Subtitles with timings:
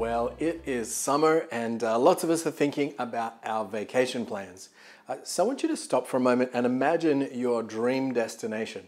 [0.00, 4.70] Well, it is summer, and uh, lots of us are thinking about our vacation plans.
[5.06, 8.86] Uh, so I want you to stop for a moment and imagine your dream destination.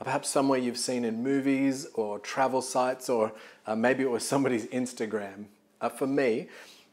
[0.00, 3.34] Uh, perhaps somewhere you've seen in movies or travel sites, or
[3.66, 5.44] uh, maybe it was somebody's Instagram.
[5.82, 6.48] Uh, for me,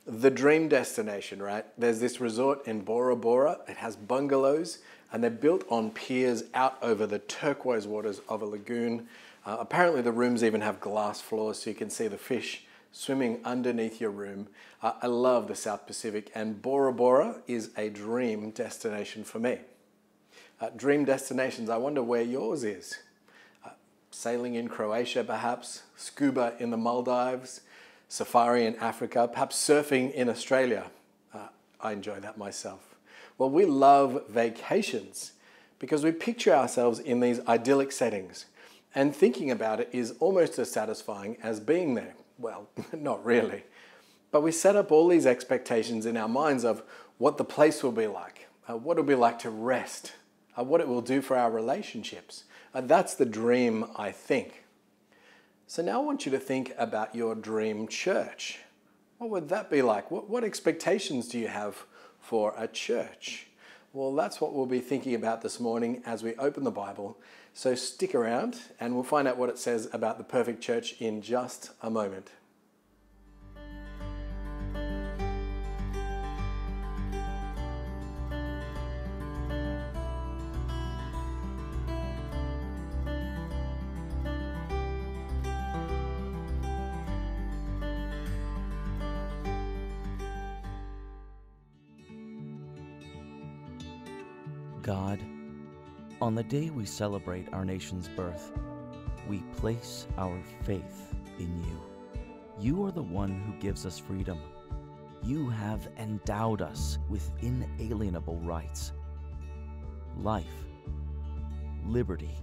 [0.06, 1.64] the dream destination, right?
[1.78, 3.60] There's this resort in Bora Bora.
[3.70, 4.80] It has bungalows,
[5.14, 9.08] and they're built on piers out over the turquoise waters of a lagoon.
[9.46, 12.65] Uh, apparently, the rooms even have glass floors so you can see the fish
[12.96, 14.48] swimming underneath your room.
[14.82, 19.60] Uh, I love the South Pacific, and Bora Bora is a dream destination for me.
[20.62, 23.00] Uh, dream destinations, I wonder where yours is.
[23.66, 23.72] Uh,
[24.12, 27.62] sailing in Croatia, perhaps, scuba in the Maldives,
[28.08, 30.86] safari in Africa, perhaps surfing in Australia.
[31.34, 31.48] Uh,
[31.82, 32.96] I enjoy that myself.
[33.38, 35.34] Well, we love vacations
[35.80, 38.46] because we picture ourselves in these idyllic settings,
[38.96, 42.14] and thinking about it is almost as satisfying as being there.
[42.38, 43.64] Well, not really.
[44.32, 46.84] But we set up all these expectations in our minds of
[47.18, 50.14] what the place will be like, uh, what it'll be like to rest,
[50.58, 52.44] uh, what it will do for our relationships.
[52.74, 54.66] Uh, that's the dream, I think.
[55.68, 58.60] So now I want you to think about your dream church.
[59.18, 60.12] What would that be like?
[60.12, 61.86] What, what expectations do you have
[62.20, 63.48] for a church?
[63.94, 67.18] Well, that's what we'll be thinking about this morning as we open the Bible
[67.56, 71.22] so stick around and we'll find out what it says about the perfect church in
[71.22, 72.30] just a moment.
[94.82, 95.20] God
[96.26, 98.52] on the day we celebrate our nation's birth,
[99.30, 101.80] we place our faith in you.
[102.60, 104.40] You are the one who gives us freedom.
[105.22, 108.92] You have endowed us with inalienable rights
[110.18, 110.66] life,
[111.86, 112.36] liberty,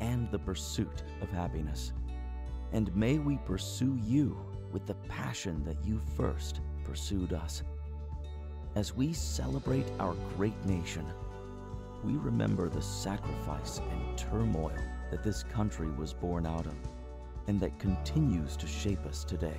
[0.00, 1.92] and the pursuit of happiness.
[2.72, 4.36] And may we pursue you
[4.72, 7.62] with the passion that you first pursued us.
[8.74, 11.06] As we celebrate our great nation,
[12.04, 14.76] we remember the sacrifice and turmoil
[15.10, 16.74] that this country was born out of
[17.46, 19.56] and that continues to shape us today.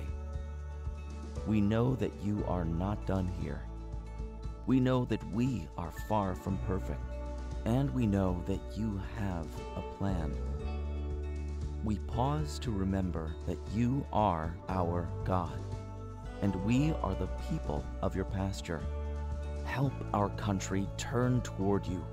[1.46, 3.62] We know that you are not done here.
[4.66, 7.00] We know that we are far from perfect,
[7.64, 9.46] and we know that you have
[9.76, 10.34] a plan.
[11.84, 15.60] We pause to remember that you are our God,
[16.42, 18.82] and we are the people of your pasture.
[19.64, 22.04] Help our country turn toward you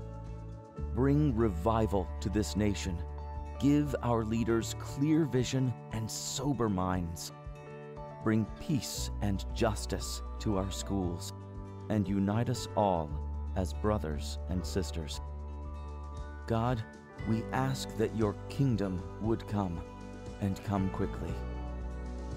[0.94, 2.96] Bring revival to this nation.
[3.58, 7.32] Give our leaders clear vision and sober minds.
[8.22, 11.32] Bring peace and justice to our schools
[11.90, 13.10] and unite us all
[13.56, 15.20] as brothers and sisters.
[16.46, 16.82] God,
[17.28, 19.80] we ask that your kingdom would come
[20.40, 21.32] and come quickly.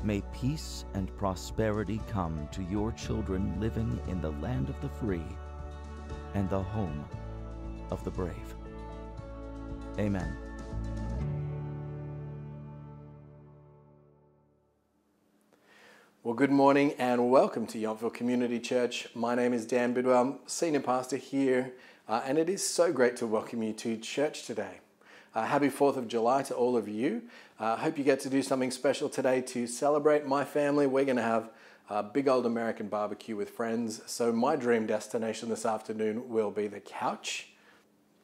[0.03, 5.25] May peace and prosperity come to your children living in the land of the free
[6.35, 7.03] and the home
[7.91, 8.55] of the brave.
[9.99, 10.35] Amen.
[16.23, 19.07] Well, good morning and welcome to Yountville Community Church.
[19.15, 21.71] My name is Dan Bidwell, I'm Senior Pastor here,
[22.09, 24.79] uh, and it is so great to welcome you to church today.
[25.33, 27.21] Uh, happy 4th of July to all of you.
[27.59, 30.85] I uh, hope you get to do something special today to celebrate my family.
[30.85, 31.49] We're going to have
[31.89, 34.01] a big old American barbecue with friends.
[34.05, 37.49] So, my dream destination this afternoon will be the couch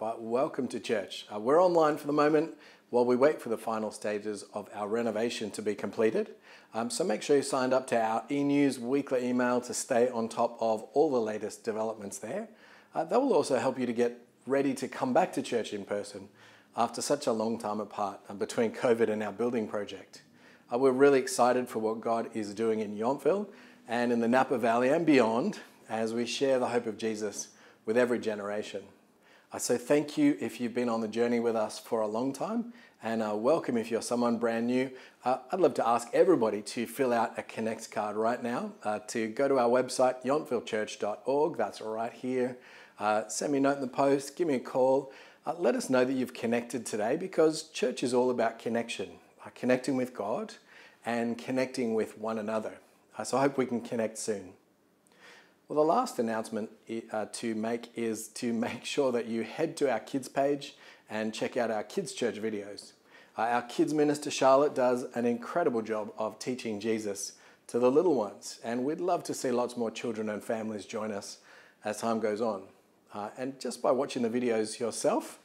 [0.03, 1.25] but welcome to church.
[1.33, 2.53] Uh, we're online for the moment
[2.89, 6.35] while we wait for the final stages of our renovation to be completed.
[6.73, 10.27] Um, so make sure you signed up to our e-news weekly email to stay on
[10.27, 12.49] top of all the latest developments there.
[12.93, 15.85] Uh, that will also help you to get ready to come back to church in
[15.85, 16.27] person
[16.75, 20.21] after such a long time apart uh, between COVID and our building project.
[20.69, 23.47] Uh, we're really excited for what God is doing in Yountville
[23.87, 27.47] and in the Napa Valley and beyond as we share the hope of Jesus
[27.85, 28.83] with every generation.
[29.53, 32.33] Uh, so thank you if you've been on the journey with us for a long
[32.33, 32.73] time,
[33.03, 34.89] and uh, welcome if you're someone brand new.
[35.23, 38.97] Uh, I'd love to ask everybody to fill out a Connect card right now, uh,
[39.09, 42.57] to go to our website, yountvillechurch.org, that's right here.
[42.97, 45.13] Uh, send me a note in the post, give me a call.
[45.45, 49.07] Uh, let us know that you've connected today because church is all about connection,
[49.53, 50.55] connecting with God
[51.05, 52.79] and connecting with one another.
[53.23, 54.53] so I hope we can connect soon.
[55.69, 56.71] Well, the last announcement
[57.11, 60.75] uh, to make is to make sure that you head to our kids page
[61.09, 62.91] and check out our kids church videos.
[63.37, 67.33] Uh, our kids minister Charlotte does an incredible job of teaching Jesus
[67.67, 68.59] to the little ones.
[68.63, 71.37] And we'd love to see lots more children and families join us
[71.85, 72.63] as time goes on.
[73.13, 75.39] Uh, and just by watching the videos yourself,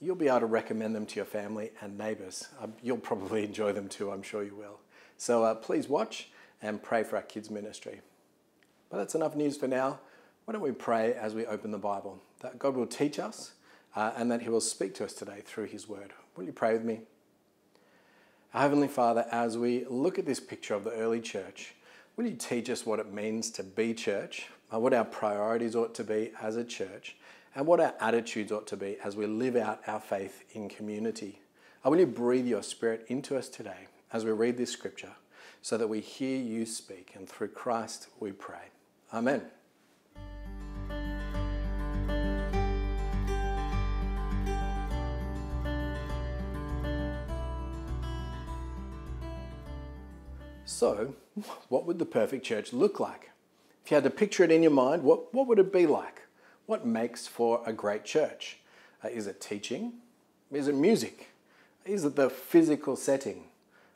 [0.00, 2.48] you'll be able to recommend them to your family and neighbours.
[2.60, 4.80] Um, you'll probably enjoy them too, I'm sure you will.
[5.16, 6.28] So uh, please watch
[6.60, 8.02] and pray for our kids' ministry.
[8.92, 10.00] But that's enough news for now.
[10.44, 12.20] Why don't we pray as we open the Bible?
[12.40, 13.52] That God will teach us
[13.96, 16.12] uh, and that He will speak to us today through His Word.
[16.36, 17.00] Will you pray with me?
[18.52, 21.74] Our Heavenly Father, as we look at this picture of the early church,
[22.16, 25.94] will you teach us what it means to be church, uh, what our priorities ought
[25.94, 27.16] to be as a church,
[27.54, 31.40] and what our attitudes ought to be as we live out our faith in community?
[31.82, 35.12] Uh, will you breathe your Spirit into us today as we read this scripture
[35.62, 38.68] so that we hear you speak, and through Christ we pray.
[39.12, 39.42] Amen.
[50.64, 51.14] So,
[51.68, 53.30] what would the perfect church look like?
[53.84, 56.22] If you had to picture it in your mind, what, what would it be like?
[56.66, 58.58] What makes for a great church?
[59.04, 59.94] Uh, is it teaching?
[60.50, 61.28] Is it music?
[61.84, 63.44] Is it the physical setting?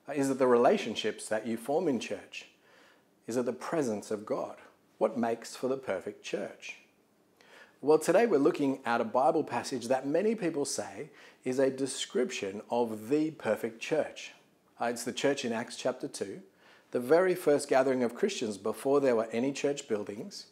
[0.08, 2.48] Uh, is it the relationships that you form in church?
[3.26, 4.56] Is it the presence of God?
[4.98, 6.76] What makes for the perfect church?
[7.82, 11.10] Well, today we're looking at a Bible passage that many people say
[11.44, 14.32] is a description of the perfect church.
[14.80, 16.40] Uh, it's the church in Acts chapter 2,
[16.92, 20.46] the very first gathering of Christians before there were any church buildings,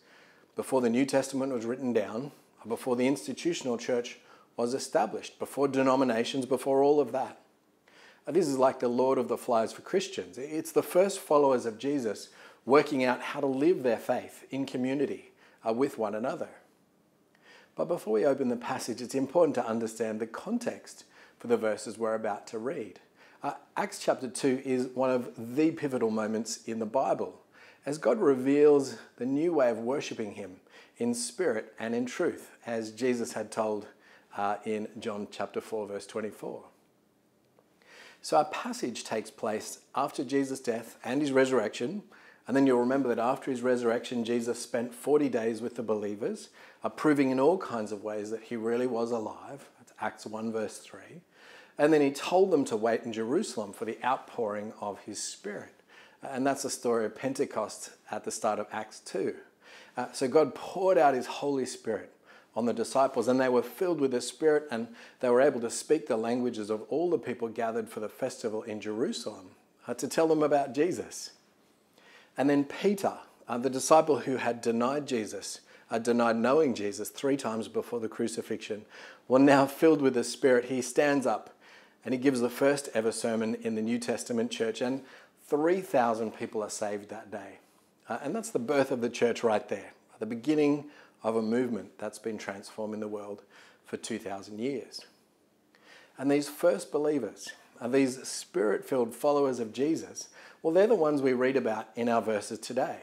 [0.57, 2.31] before the New Testament was written down,
[2.69, 4.19] before the institutional church
[4.59, 7.41] was established, before denominations, before all of that.
[8.27, 10.37] Uh, this is like the Lord of the Flies for Christians.
[10.37, 12.29] It's the first followers of Jesus
[12.67, 15.33] working out how to live their faith in community
[15.67, 16.49] uh, with one another.
[17.77, 21.05] But before we open the passage, it's important to understand the context
[21.39, 23.01] for the verses we're about to read.
[23.43, 27.41] Uh, Acts chapter 2 is one of the pivotal moments in the Bible
[27.87, 30.57] as God reveals the new way of worshipping Him
[30.97, 33.87] in spirit and in truth, as Jesus had told
[34.37, 36.65] uh, in John chapter 4, verse 24.
[38.23, 42.03] So our passage takes place after Jesus' death and his resurrection.
[42.47, 46.51] And then you'll remember that after his resurrection, Jesus spent 40 days with the believers,
[46.97, 49.69] proving in all kinds of ways that he really was alive.
[49.79, 51.01] That's Acts 1, verse 3.
[51.79, 55.73] And then he told them to wait in Jerusalem for the outpouring of his Spirit.
[56.23, 59.35] And that's the story of Pentecost at the start of Acts 2.
[59.97, 62.11] Uh, so God poured out his Holy Spirit
[62.57, 64.89] on the disciples, and they were filled with the Spirit, and
[65.21, 68.63] they were able to speak the languages of all the people gathered for the festival
[68.63, 69.51] in Jerusalem
[69.89, 71.31] uh, to tell them about Jesus.
[72.37, 73.15] And then Peter,
[73.49, 75.61] uh, the disciple who had denied Jesus,
[75.91, 78.85] uh, denied knowing Jesus three times before the crucifixion,
[79.29, 81.51] well, now filled with the Spirit, he stands up
[82.05, 85.03] and he gives the first ever sermon in the New Testament church, and
[85.47, 87.59] 3,000 people are saved that day.
[88.09, 90.85] Uh, and that's the birth of the church right there, the beginning
[91.23, 93.43] of a movement that's been transforming the world
[93.87, 95.01] for 2,000 years.
[96.19, 97.49] And these first believers,
[97.81, 100.29] are these spirit filled followers of Jesus,
[100.63, 103.01] well, they're the ones we read about in our verses today.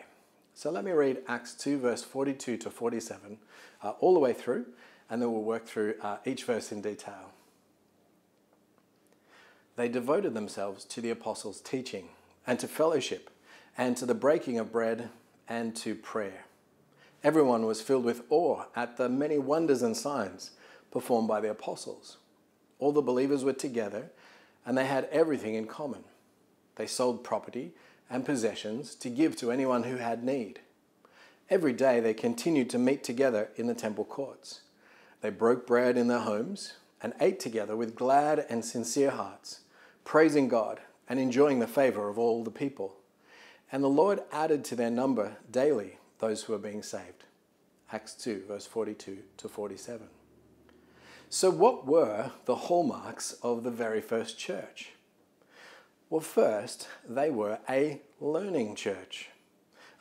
[0.54, 3.38] So let me read Acts 2, verse 42 to 47,
[3.84, 4.66] uh, all the way through,
[5.10, 7.32] and then we'll work through uh, each verse in detail.
[9.76, 12.10] They devoted themselves to the apostles' teaching,
[12.46, 13.30] and to fellowship,
[13.78, 15.10] and to the breaking of bread,
[15.48, 16.46] and to prayer.
[17.24, 20.52] Everyone was filled with awe at the many wonders and signs
[20.90, 22.18] performed by the apostles.
[22.80, 24.10] All the believers were together,
[24.66, 26.04] and they had everything in common.
[26.76, 27.74] They sold property
[28.10, 30.60] and possessions to give to anyone who had need.
[31.50, 34.62] Every day they continued to meet together in the temple courts.
[35.22, 39.62] They broke bread in their homes and ate together with glad and sincere hearts,
[40.04, 42.96] praising God and enjoying the favor of all the people.
[43.72, 47.26] And the Lord added to their number daily those who were being saved.
[47.92, 50.08] Acts 2, verse 42 to 47.
[51.34, 54.90] So, what were the hallmarks of the very first church?
[56.10, 59.30] Well, first, they were a learning church.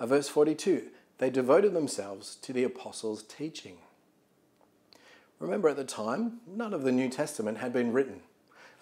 [0.00, 3.76] Uh, verse 42 they devoted themselves to the apostles' teaching.
[5.38, 8.22] Remember, at the time, none of the New Testament had been written,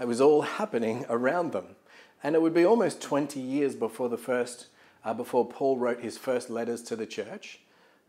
[0.01, 1.77] it was all happening around them.
[2.23, 4.69] And it would be almost 20 years before the first
[5.05, 7.61] uh, before Paul wrote his first letters to the church.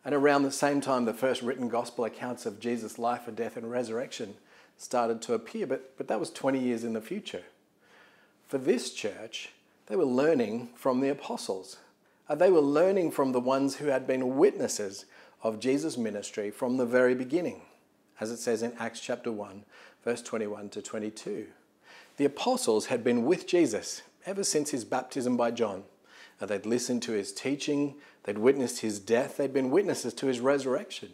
[0.06, 3.58] And around the same time, the first written gospel accounts of Jesus' life and death
[3.58, 4.36] and resurrection
[4.77, 7.44] started to appear, but, but that was 20 years in the future.
[8.48, 9.50] For this church,
[9.88, 11.77] they were learning from the apostles.
[12.29, 15.06] Uh, they were learning from the ones who had been witnesses
[15.44, 17.62] of Jesus' ministry from the very beginning,
[18.20, 19.65] as it says in Acts chapter 1,
[20.06, 21.48] verse 21 to 22.
[22.18, 25.84] The apostles had been with Jesus ever since his baptism by John
[26.48, 31.10] they'd listened to his teaching, they'd witnessed his death, they'd been witnesses to his resurrection.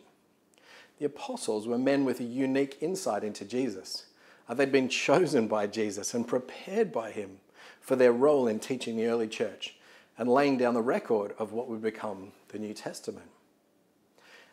[0.99, 4.05] The apostles were men with a unique insight into Jesus.
[4.47, 7.39] Uh, they'd been chosen by Jesus and prepared by him
[7.81, 9.75] for their role in teaching the early church
[10.17, 13.27] and laying down the record of what would become the New Testament.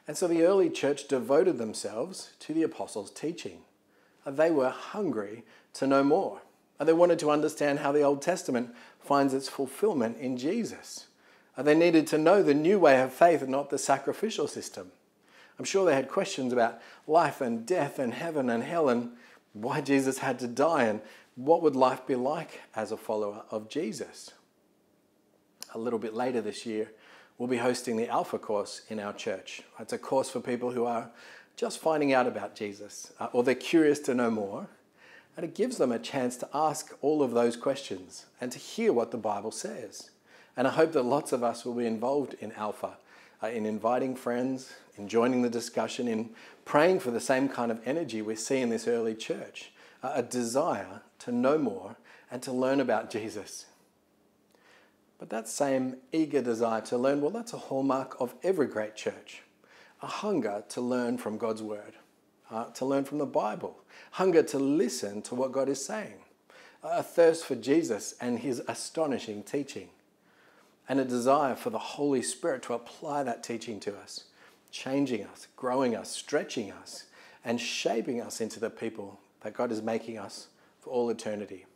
[0.09, 3.59] And so the early church devoted themselves to the apostles' teaching.
[4.26, 5.44] They were hungry
[5.75, 6.42] to know more.
[6.80, 11.06] They wanted to understand how the Old Testament finds its fulfillment in Jesus.
[11.56, 14.90] They needed to know the new way of faith and not the sacrificial system.
[15.59, 19.12] I'm sure they had questions about life and death and heaven and hell and
[19.52, 21.00] why Jesus had to die and
[21.37, 24.32] what would life be like as a follower of Jesus.
[25.75, 26.90] A little bit later this year,
[27.37, 29.62] we'll be hosting the Alpha course in our church.
[29.78, 31.11] It's a course for people who are
[31.56, 34.68] just finding out about Jesus uh, or they're curious to know more.
[35.37, 38.92] And it gives them a chance to ask all of those questions and to hear
[38.92, 40.11] what the Bible says.
[40.56, 42.99] And I hope that lots of us will be involved in Alpha,
[43.42, 46.30] uh, in inviting friends, in joining the discussion, in
[46.64, 50.23] praying for the same kind of energy we see in this early church uh, a
[50.23, 51.97] desire to know more
[52.30, 53.66] and to learn about Jesus.
[55.18, 59.42] But that same eager desire to learn, well, that's a hallmark of every great church.
[60.02, 61.94] A hunger to learn from God's word,
[62.50, 66.14] uh, to learn from the Bible, hunger to listen to what God is saying,
[66.82, 69.90] a thirst for Jesus and his astonishing teaching,
[70.88, 74.24] and a desire for the Holy Spirit to apply that teaching to us,
[74.70, 77.04] changing us, growing us, stretching us,
[77.44, 80.48] and shaping us into the people that God is making us
[80.80, 81.66] for all eternity.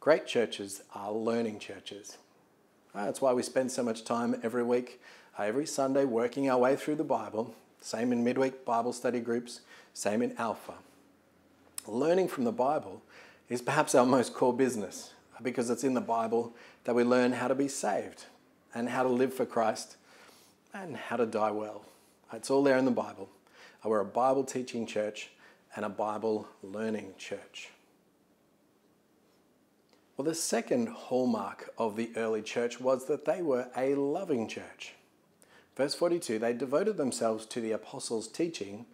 [0.00, 2.18] Great churches are learning churches.
[2.94, 5.00] That's why we spend so much time every week,
[5.38, 7.54] uh, every Sunday, working our way through the Bible.
[7.80, 9.60] Same in midweek Bible study groups,
[9.92, 10.74] same in Alpha.
[11.86, 13.02] Learning from the Bible
[13.48, 15.12] is perhaps our most core business
[15.42, 18.26] because it's in the Bible that we learn how to be saved
[18.74, 19.96] and how to live for Christ
[20.72, 21.84] and how to die well.
[22.32, 23.28] It's all there in the Bible.
[23.84, 25.30] Uh, we're a Bible teaching church
[25.74, 27.70] and a Bible learning church.
[30.16, 34.94] Well, the second hallmark of the early church was that they were a loving church.
[35.76, 38.86] Verse 42 they devoted themselves to the apostles' teaching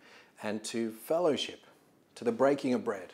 [0.43, 1.61] and to fellowship,
[2.17, 3.13] to the breaking of bread.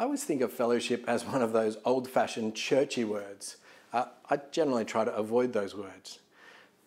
[0.00, 3.58] I always think of fellowship as one of those old fashioned churchy words.
[3.92, 6.20] Uh, I generally try to avoid those words.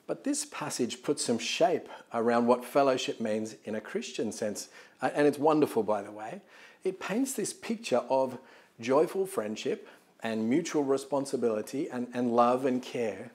[0.08, 4.70] But this passage puts some shape around what fellowship means in a Christian sense.
[5.00, 6.42] Uh, and it's wonderful, by the way.
[6.84, 8.40] It paints this picture of
[8.82, 9.88] joyful friendship
[10.24, 13.30] and mutual responsibility and, and love and care,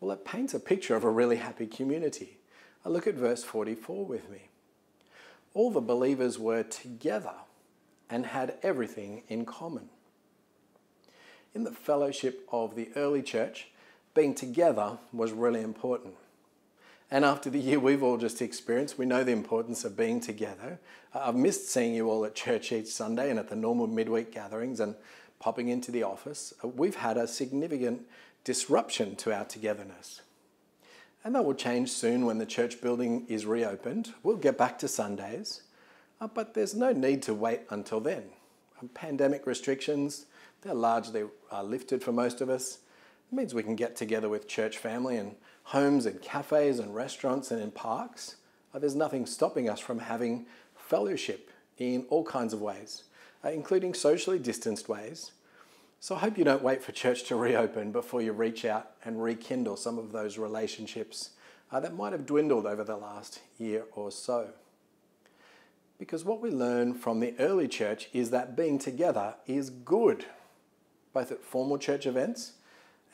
[0.00, 2.38] well, it paints a picture of a really happy community.
[2.82, 4.48] I look at verse 44 with me.
[5.52, 7.34] All the believers were together
[8.10, 9.88] and had everything in common.
[11.54, 13.68] In the fellowship of the early church,
[14.14, 16.14] being together was really important.
[17.10, 20.78] And after the year we've all just experienced, we know the importance of being together.
[21.14, 24.32] Uh, I've missed seeing you all at church each Sunday and at the normal midweek
[24.32, 24.94] gatherings and
[25.40, 26.52] popping into the office.
[26.62, 28.02] Uh, we've had a significant
[28.44, 30.20] disruption to our togetherness.
[31.24, 34.12] And that will change soon when the church building is reopened.
[34.22, 35.62] We'll get back to Sundays,
[36.20, 38.24] uh, but there's no need to wait until then.
[38.94, 40.26] Pandemic restrictions,
[40.62, 41.24] they're largely
[41.62, 42.78] lifted for most of us.
[43.30, 45.34] It means we can get together with church family and
[45.64, 48.36] homes and cafes and restaurants and in parks.
[48.72, 53.04] Uh, there's nothing stopping us from having fellowship in all kinds of ways,
[53.44, 55.32] uh, including socially distanced ways.
[56.00, 59.22] So I hope you don't wait for church to reopen before you reach out and
[59.22, 61.30] rekindle some of those relationships
[61.70, 64.48] uh, that might have dwindled over the last year or so.
[65.98, 70.26] Because what we learn from the early church is that being together is good,
[71.12, 72.52] both at formal church events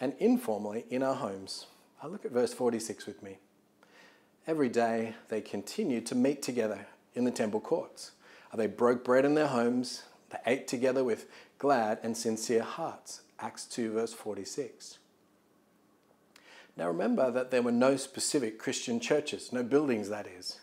[0.00, 1.66] and informally in our homes.
[2.02, 3.38] I look at verse 46 with me.
[4.46, 8.12] Every day they continued to meet together in the temple courts.
[8.54, 11.26] They broke bread in their homes, they ate together with
[11.58, 13.22] glad and sincere hearts.
[13.40, 14.98] Acts 2, verse 46.
[16.76, 20.60] Now remember that there were no specific Christian churches, no buildings, that is.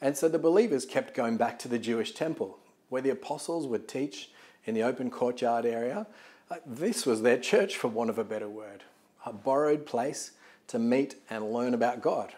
[0.00, 3.88] And so the believers kept going back to the Jewish temple, where the apostles would
[3.88, 4.30] teach
[4.64, 6.06] in the open courtyard area.
[6.64, 8.84] This was their church, for want of a better word,
[9.26, 10.32] a borrowed place
[10.68, 12.34] to meet and learn about God.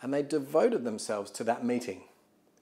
[0.00, 2.02] And they devoted themselves to that meeting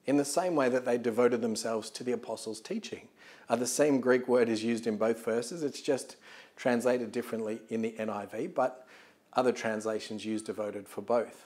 [0.05, 3.07] in the same way that they devoted themselves to the apostles' teaching.
[3.49, 6.15] Uh, the same Greek word is used in both verses, it's just
[6.55, 8.87] translated differently in the NIV, but
[9.33, 11.45] other translations use devoted for both.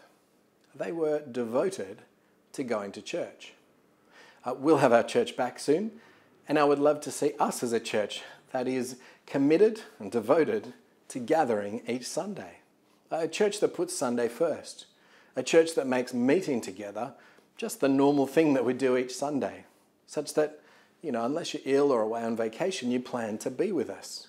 [0.76, 2.04] They were devoted
[2.60, 3.54] to going to church.
[4.46, 5.92] Uh, we'll have our church back soon,
[6.48, 10.74] and I would love to see us as a church that is committed and devoted
[11.10, 12.60] to gathering each Sunday.
[13.12, 14.86] A church that puts Sunday first.
[15.36, 17.14] A church that makes meeting together
[17.58, 19.66] just the normal thing that we do each Sunday,
[20.08, 20.60] such that,
[21.02, 24.28] you know, unless you're ill or away on vacation, you plan to be with us.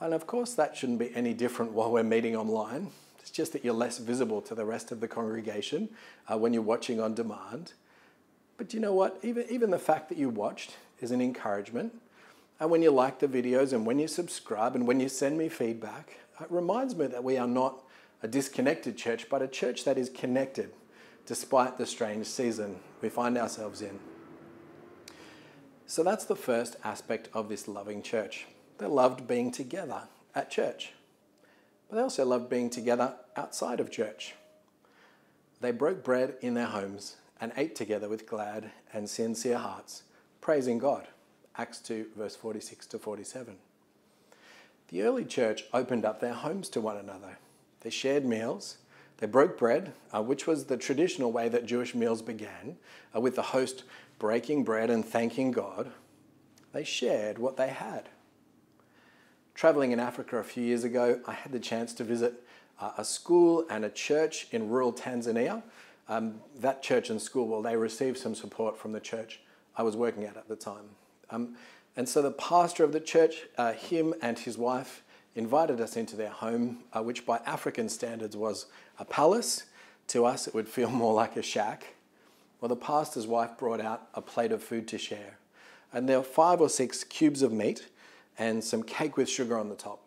[0.00, 2.90] And of course, that shouldn't be any different while we're meeting online.
[3.26, 5.88] It's just that you're less visible to the rest of the congregation
[6.30, 7.72] uh, when you're watching on demand.
[8.56, 9.18] But you know what?
[9.24, 12.00] Even, even the fact that you watched is an encouragement.
[12.60, 15.48] And when you like the videos and when you subscribe and when you send me
[15.48, 17.82] feedback, it reminds me that we are not
[18.22, 20.70] a disconnected church, but a church that is connected
[21.26, 23.98] despite the strange season we find ourselves in.
[25.88, 28.46] So that's the first aspect of this loving church.
[28.78, 30.02] They loved being together
[30.32, 30.92] at church,
[31.88, 34.34] but they also loved being together outside of church.
[35.60, 40.02] They broke bread in their homes and ate together with glad and sincere hearts,
[40.40, 41.06] praising God.
[41.58, 43.56] Acts 2, verse 46 to 47.
[44.88, 47.38] The early church opened up their homes to one another.
[47.80, 48.76] They shared meals,
[49.18, 52.76] they broke bread, uh, which was the traditional way that Jewish meals began,
[53.14, 53.84] uh, with the host
[54.18, 55.90] breaking bread and thanking God.
[56.72, 58.08] They shared what they had.
[59.56, 62.44] Traveling in Africa a few years ago, I had the chance to visit
[62.78, 65.62] uh, a school and a church in rural Tanzania.
[66.10, 69.40] Um, that church and school, well, they received some support from the church
[69.74, 70.90] I was working at at the time.
[71.30, 71.56] Um,
[71.96, 75.02] and so the pastor of the church, uh, him and his wife,
[75.34, 78.66] invited us into their home, uh, which by African standards was
[78.98, 79.64] a palace.
[80.08, 81.94] To us, it would feel more like a shack.
[82.60, 85.38] Well, the pastor's wife brought out a plate of food to share.
[85.94, 87.86] And there were five or six cubes of meat
[88.38, 90.00] and some cake with sugar on the top.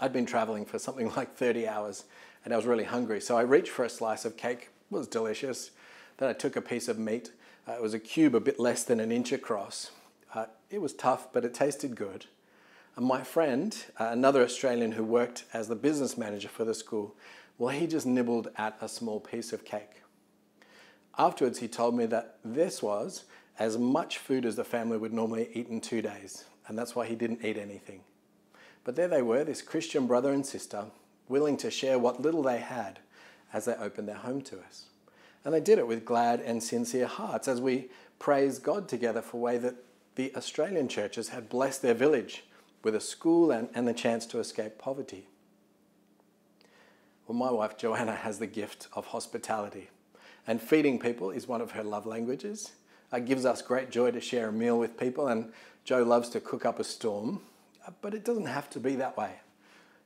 [0.00, 2.04] I'd been traveling for something like 30 hours
[2.44, 4.70] and I was really hungry, so I reached for a slice of cake.
[4.90, 5.72] It was delicious.
[6.18, 7.32] Then I took a piece of meat.
[7.68, 9.90] Uh, it was a cube a bit less than an inch across.
[10.32, 12.26] Uh, it was tough, but it tasted good.
[12.94, 17.16] And my friend, uh, another Australian who worked as the business manager for the school,
[17.58, 20.02] well, he just nibbled at a small piece of cake.
[21.18, 23.24] Afterwards, he told me that this was
[23.58, 27.06] as much food as the family would normally eat in two days and that's why
[27.06, 28.00] he didn't eat anything.
[28.84, 30.86] But there they were, this Christian brother and sister,
[31.28, 33.00] willing to share what little they had
[33.52, 34.86] as they opened their home to us.
[35.44, 39.32] And they did it with glad and sincere hearts as we praised God together for
[39.32, 39.76] the way that
[40.16, 42.44] the Australian churches had blessed their village
[42.82, 45.26] with a school and, and the chance to escape poverty.
[47.26, 49.90] Well, my wife Joanna has the gift of hospitality,
[50.46, 52.72] and feeding people is one of her love languages.
[53.12, 55.52] It gives us great joy to share a meal with people, and
[55.86, 57.40] Joe loves to cook up a storm,
[57.86, 59.30] uh, but it doesn't have to be that way.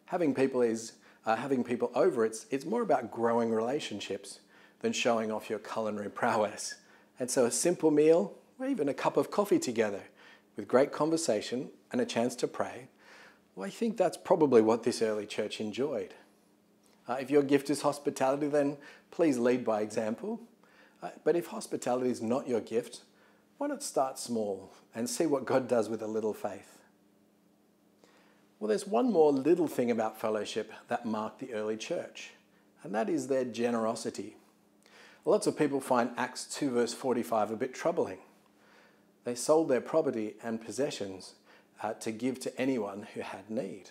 [0.05, 0.93] Having people is
[1.25, 2.27] uh, having people over.
[2.27, 4.41] It's it's more about growing relationships
[4.83, 6.75] than showing off your culinary prowess.
[7.19, 10.03] And so a simple meal, or even a cup of coffee together,
[10.55, 12.89] with great conversation and a chance to pray.
[13.57, 16.13] Well, I think that's probably what this early church enjoyed.
[17.09, 18.77] Uh, if your gift is hospitality, then
[19.11, 20.41] please lead by example.
[21.03, 23.01] Uh, but if hospitality is not your gift,
[23.61, 26.79] why not start small and see what God does with a little faith?
[28.59, 32.31] Well, there's one more little thing about fellowship that marked the early church,
[32.83, 34.37] and that is their generosity.
[35.27, 38.21] Lots of people find Acts 2, verse 45 a bit troubling.
[39.25, 41.35] They sold their property and possessions
[41.83, 43.91] uh, to give to anyone who had need.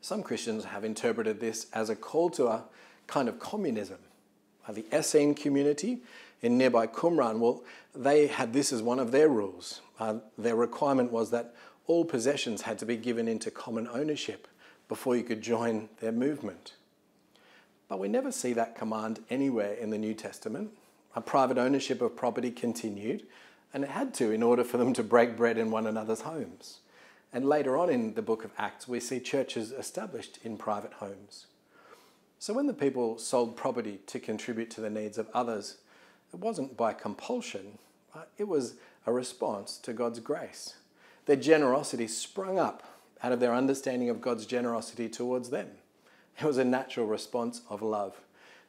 [0.00, 2.66] Some Christians have interpreted this as a call to a
[3.08, 3.98] kind of communism.
[4.68, 6.02] The Essene community
[6.42, 9.80] in nearby Qumran, well, they had this as one of their rules.
[9.98, 11.54] Uh, their requirement was that
[11.86, 14.48] all possessions had to be given into common ownership
[14.88, 16.74] before you could join their movement.
[17.88, 20.70] But we never see that command anywhere in the New Testament.
[21.14, 23.24] A private ownership of property continued,
[23.72, 26.80] and it had to in order for them to break bread in one another's homes.
[27.32, 31.46] And later on in the book of Acts, we see churches established in private homes.
[32.38, 35.78] So when the people sold property to contribute to the needs of others,
[36.36, 37.78] it wasn't by compulsion,
[38.36, 38.74] it was
[39.06, 40.74] a response to God's grace.
[41.24, 42.82] Their generosity sprung up
[43.22, 45.68] out of their understanding of God's generosity towards them.
[46.38, 48.20] It was a natural response of love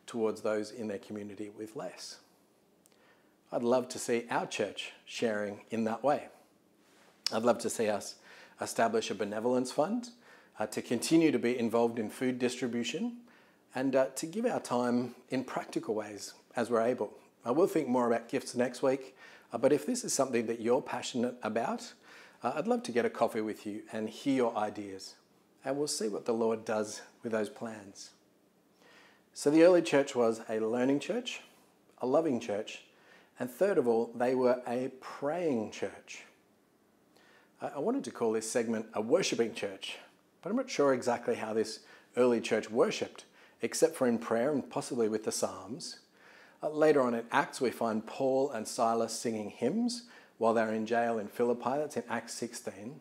[0.06, 2.19] towards those in their community with less.
[3.51, 6.30] I'd love to see our church sharing in that way.
[7.34, 8.15] I'd love to see us
[8.62, 10.12] establish a benevolence fund
[10.58, 13.17] uh, to continue to be involved in food distribution
[13.75, 17.12] and uh, to give our time in practical ways as we're able.
[17.47, 19.15] I will think more about gifts next week,
[19.53, 21.93] uh, but if this is something that you're passionate about,
[22.43, 25.15] uh, I'd love to get a coffee with you and hear your ideas.
[25.63, 28.10] And we'll see what the Lord does with those plans.
[29.33, 31.39] So the early church was a learning church,
[32.01, 32.83] a loving church,
[33.39, 36.25] and third of all, they were a praying church.
[37.62, 39.99] I wanted to call this segment a worshipping church,
[40.41, 41.79] but I'm not sure exactly how this
[42.17, 43.23] early church worshipped,
[43.62, 45.99] except for in prayer and possibly with the Psalms.
[46.61, 50.03] Uh, later on in Acts, we find Paul and Silas singing hymns
[50.37, 51.77] while they're in jail in Philippi.
[51.77, 52.99] That's in Acts 16.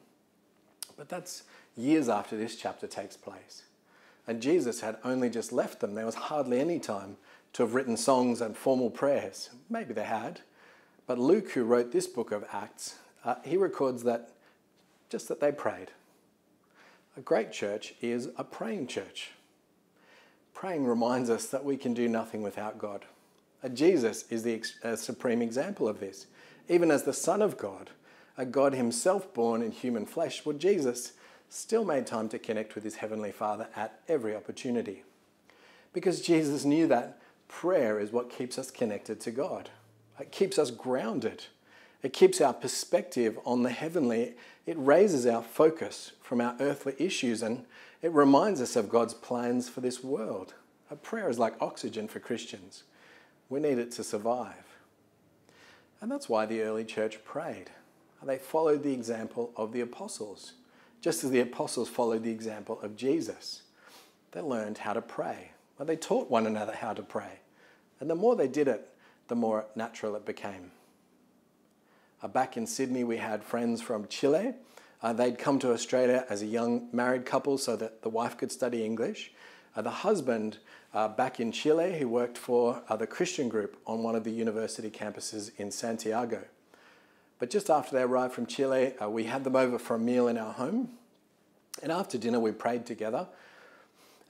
[0.96, 1.44] But that's
[1.76, 3.62] years after this chapter takes place.
[4.26, 5.94] And Jesus had only just left them.
[5.94, 7.16] There was hardly any time
[7.52, 9.50] to have written songs and formal prayers.
[9.70, 10.40] Maybe they had.
[11.06, 14.30] But Luke, who wrote this book of Acts, uh, he records that
[15.08, 15.92] just that they prayed.
[17.16, 19.30] A great church is a praying church.
[20.52, 23.04] Praying reminds us that we can do nothing without God.
[23.66, 26.28] Uh, Jesus is the uh, supreme example of this.
[26.68, 27.90] Even as the Son of God,
[28.38, 31.14] a God himself born in human flesh, well, Jesus
[31.48, 35.02] still made time to connect with his heavenly Father at every opportunity.
[35.92, 39.70] Because Jesus knew that prayer is what keeps us connected to God.
[40.20, 41.46] It keeps us grounded.
[42.04, 44.34] It keeps our perspective on the heavenly.
[44.64, 47.64] It raises our focus from our earthly issues and
[48.00, 50.54] it reminds us of God's plans for this world.
[50.88, 52.84] A prayer is like oxygen for Christians.
[53.48, 54.64] We need it to survive.
[56.00, 57.70] And that's why the early church prayed.
[58.26, 60.54] They followed the example of the apostles,
[61.00, 63.62] just as the apostles followed the example of Jesus.
[64.32, 65.52] They learned how to pray.
[65.78, 67.40] Well, they taught one another how to pray.
[68.00, 68.88] And the more they did it,
[69.28, 70.72] the more natural it became.
[72.20, 74.54] Uh, back in Sydney, we had friends from Chile.
[75.02, 78.50] Uh, they'd come to Australia as a young married couple so that the wife could
[78.50, 79.32] study English.
[79.76, 80.58] Uh, the husband,
[80.96, 84.30] uh, back in Chile, he worked for uh, the Christian group on one of the
[84.30, 86.42] university campuses in Santiago.
[87.38, 90.26] But just after they arrived from Chile, uh, we had them over for a meal
[90.26, 90.88] in our home.
[91.82, 93.26] And after dinner, we prayed together.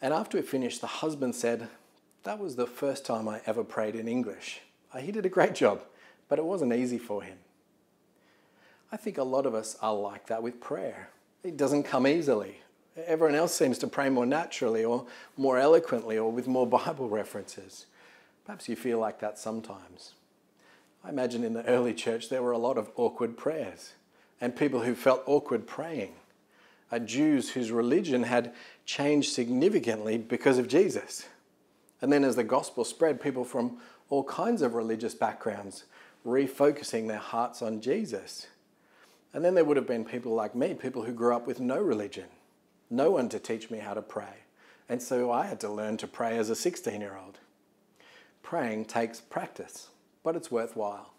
[0.02, 1.68] And after we finished, the husband said,
[2.24, 4.60] That was the first time I ever prayed in English.
[4.98, 5.82] he did a great job,
[6.28, 7.38] but it wasn't easy for him.
[8.90, 11.10] I think a lot of us are like that with prayer.
[11.44, 12.56] It doesn't come easily.
[13.04, 15.06] Everyone else seems to pray more naturally or
[15.36, 17.86] more eloquently or with more Bible references.
[18.44, 20.14] Perhaps you feel like that sometimes.
[21.04, 23.92] I imagine in the early church there were a lot of awkward prayers
[24.40, 26.14] and people who felt awkward praying.
[26.90, 28.54] Uh, Jews whose religion had
[28.84, 31.28] changed significantly because of Jesus.
[32.00, 33.78] And then as the gospel spread, people from
[34.08, 35.84] all kinds of religious backgrounds
[36.24, 38.46] refocusing their hearts on Jesus.
[39.32, 41.80] And then there would have been people like me, people who grew up with no
[41.80, 42.26] religion,
[42.90, 44.44] no one to teach me how to pray.
[44.88, 47.38] And so I had to learn to pray as a 16 year old.
[48.42, 49.88] Praying takes practice,
[50.22, 51.12] but it's worthwhile.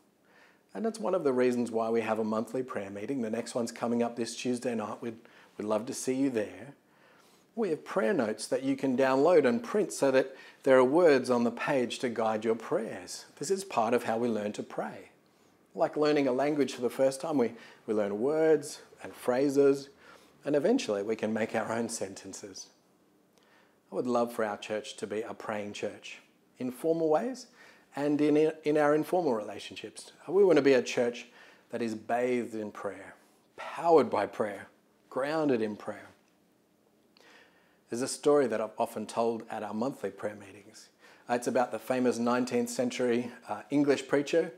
[0.74, 3.22] And that's one of the reasons why we have a monthly prayer meeting.
[3.22, 5.02] The next one's coming up this Tuesday night.
[5.02, 5.18] We'd,
[5.58, 6.74] we'd love to see you there.
[7.56, 11.30] We have prayer notes that you can download and print so that there are words
[11.30, 13.26] on the page to guide your prayers.
[13.38, 15.10] This is part of how we learn to pray
[15.78, 17.38] like learning a language for the first time.
[17.38, 17.54] We,
[17.86, 19.90] we learn words and phrases,
[20.48, 22.68] and eventually we can make our own sentences.
[23.92, 26.20] I would love for our church to be a praying church
[26.58, 27.48] in formal ways
[27.98, 30.14] and in, in our informal relationships.
[30.26, 31.28] We want to be a church
[31.72, 33.16] that is bathed in prayer,
[33.58, 34.68] powered by prayer,
[35.10, 36.08] grounded in prayer.
[37.90, 40.88] There's a story that I've often told at our monthly prayer meetings.
[41.30, 44.54] It's about the famous 19th century uh, English preacher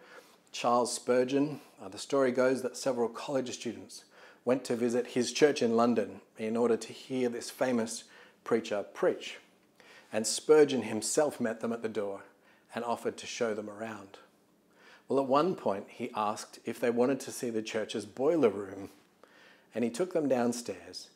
[0.51, 1.61] Charles Spurgeon.
[1.83, 4.03] Uh, the story goes that several college students
[4.49, 8.05] went to visit his church in London in order to hear this famous
[8.43, 9.37] preacher preach.
[10.11, 12.21] And Spurgeon himself met them at the door
[12.73, 14.17] and offered to show them around.
[15.07, 18.89] Well, at one point, he asked if they wanted to see the church's boiler room,
[19.75, 21.09] and he took them downstairs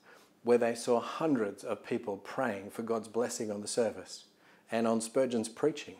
[0.43, 4.25] where they saw hundreds of people praying for God's blessing on the service
[4.71, 5.95] and on Spurgeon's preaching.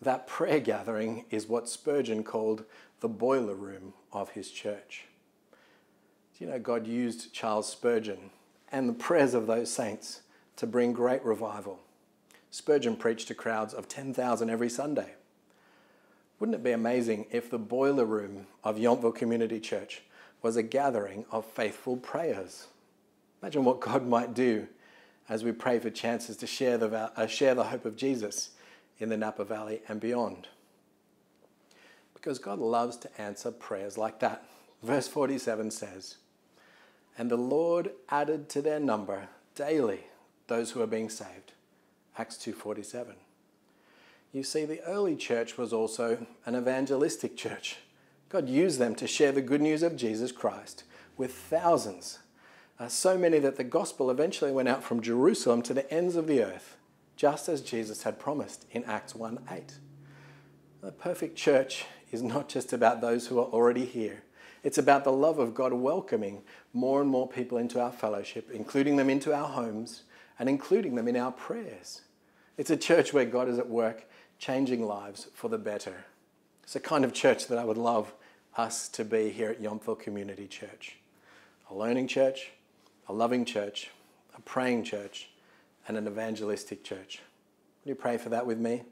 [0.00, 2.64] That prayer gathering is what Spurgeon called
[3.00, 5.08] the boiler room of his church.
[6.38, 8.30] Do you know God used Charles Spurgeon
[8.70, 10.20] and the prayers of those saints
[10.54, 11.80] to bring great revival?
[12.52, 15.14] Spurgeon preached to crowds of 10,000 every Sunday.
[16.38, 20.02] Wouldn't it be amazing if the boiler room of Yountville Community Church
[20.40, 22.68] was a gathering of faithful prayers?
[23.42, 24.68] Imagine what God might do
[25.28, 28.50] as we pray for chances to share the, uh, share the hope of Jesus
[29.00, 30.46] in the Napa Valley and beyond.
[32.14, 34.44] Because God loves to answer prayers like that.
[34.84, 36.18] Verse 47 says,
[37.18, 40.04] And the Lord added to their number daily
[40.46, 41.52] those who are being saved.
[42.16, 43.16] Acts 2:47.
[44.32, 47.78] You see the early church was also an evangelistic church.
[48.28, 50.84] God used them to share the good news of Jesus Christ
[51.16, 52.20] with thousands.
[52.78, 56.28] Uh, so many that the gospel eventually went out from Jerusalem to the ends of
[56.28, 56.76] the earth
[57.16, 59.78] just as Jesus had promised in Acts 1 8.
[60.82, 64.22] The perfect church is not just about those who are already here,
[64.68, 66.42] It's about the love of God welcoming
[66.74, 70.02] more and more people into our fellowship, including them into our homes,
[70.38, 72.02] and including them in our prayers.
[72.58, 74.04] It's a church where God is at work
[74.38, 76.04] changing lives for the better.
[76.64, 78.12] It's a kind of church that I would love
[78.58, 80.98] us to be here at Yountville Community Church
[81.70, 82.50] a learning church,
[83.08, 83.90] a loving church,
[84.36, 85.30] a praying church,
[85.88, 87.22] and an evangelistic church.
[87.86, 88.82] Will you pray for that with me?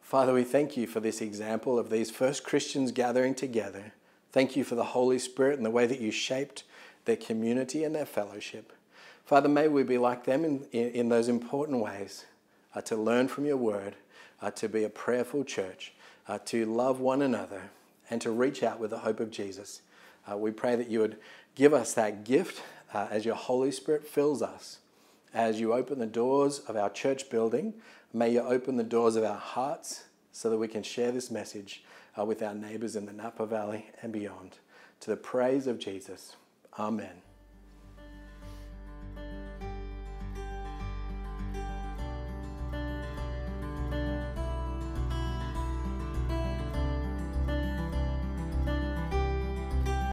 [0.00, 3.92] Father, we thank you for this example of these first Christians gathering together.
[4.30, 6.64] Thank you for the Holy Spirit and the way that you shaped
[7.06, 8.72] their community and their fellowship.
[9.24, 12.26] Father, may we be like them in, in, in those important ways
[12.74, 13.94] uh, to learn from your word,
[14.42, 15.92] uh, to be a prayerful church,
[16.28, 17.70] uh, to love one another,
[18.10, 19.82] and to reach out with the hope of Jesus.
[20.30, 21.16] Uh, we pray that you would
[21.54, 22.62] give us that gift
[22.92, 24.78] uh, as your Holy Spirit fills us.
[25.34, 27.74] As you open the doors of our church building,
[28.12, 31.82] may you open the doors of our hearts so that we can share this message
[32.18, 34.58] uh, with our neighbours in the Napa Valley and beyond.
[35.00, 36.36] To the praise of Jesus.
[36.78, 37.22] Amen.